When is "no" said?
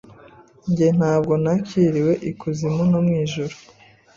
2.91-2.99